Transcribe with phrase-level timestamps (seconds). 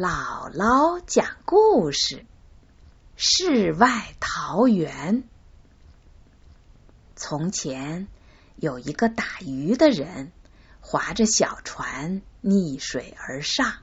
[0.00, 2.24] 姥姥讲故事：
[3.16, 5.24] 世外桃源。
[7.16, 8.08] 从前
[8.56, 10.32] 有一个打鱼的人，
[10.80, 13.74] 划着小船逆水而上，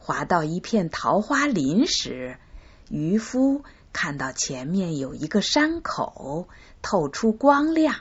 [0.00, 2.36] 划到一片桃花林时，
[2.90, 3.62] 渔夫
[3.92, 6.48] 看到前面有一个山口，
[6.82, 7.94] 透出光亮，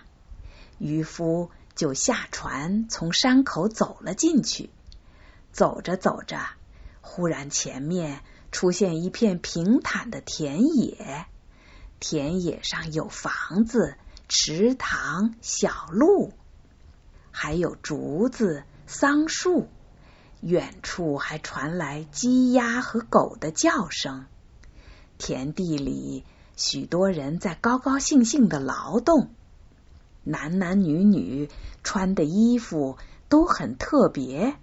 [0.80, 4.72] 渔夫就下船从山口走了进去。
[5.52, 6.40] 走着走着。
[7.10, 8.20] 忽然，前面
[8.52, 11.26] 出现一片平坦的田野，
[12.02, 13.96] 田野上有房子、
[14.28, 16.34] 池塘、小路，
[17.32, 19.68] 还有竹子、桑树。
[20.42, 24.26] 远处还传来鸡鸭和狗的叫声。
[25.18, 29.32] 田地里许多人在高高兴兴的劳动，
[30.24, 31.50] 男男女女
[31.84, 32.98] 穿的衣服
[33.30, 34.56] 都很特别。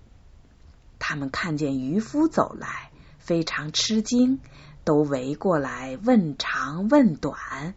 [1.07, 4.41] 他们看见渔夫走来，非常吃惊，
[4.85, 7.75] 都围过来问长问短，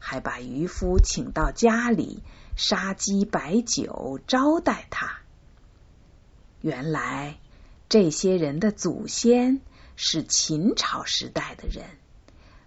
[0.00, 2.24] 还把渔夫请到家里，
[2.56, 5.20] 杀鸡摆酒招待他。
[6.60, 7.38] 原来
[7.88, 9.60] 这些人的祖先
[9.94, 11.84] 是秦朝时代的人，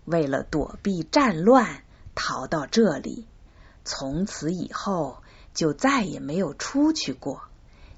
[0.06, 1.84] 为了躲避战乱，
[2.16, 3.28] 逃到这里，
[3.84, 5.22] 从此以后
[5.54, 7.42] 就再也没有出去过。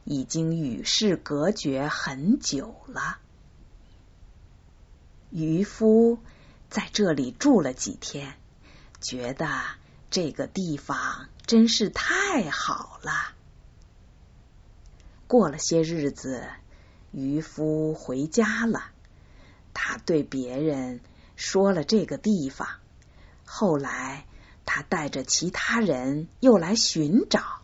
[0.03, 3.19] 已经与世隔绝很久了。
[5.30, 6.19] 渔夫
[6.69, 8.35] 在这里住了几天，
[8.99, 9.47] 觉得
[10.09, 13.11] 这个地方真是太好了。
[15.27, 16.49] 过了些日子，
[17.11, 18.91] 渔夫回家了。
[19.73, 20.99] 他对别人
[21.38, 22.67] 说了这个地方。
[23.45, 24.25] 后来，
[24.66, 27.61] 他带着其他人又来寻找。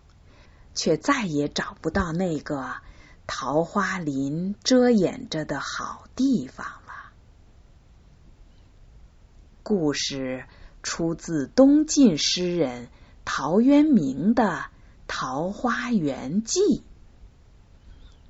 [0.78, 2.76] 却再也找不到那个
[3.26, 7.12] 桃花林遮掩着的好地方了。
[9.64, 10.46] 故事
[10.84, 12.90] 出自东晋诗人
[13.26, 14.44] 陶渊明的
[15.08, 16.60] 《桃花源记》。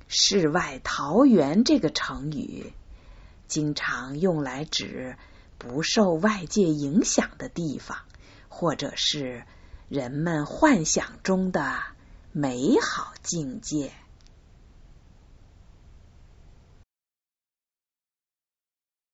[0.08, 2.72] 世外桃源这个成语，
[3.46, 5.18] 经常用来指
[5.58, 7.98] 不受外界影响的地方，
[8.48, 9.44] 或者是
[9.90, 11.82] 人们幻想中的。
[12.32, 13.90] 美好境界。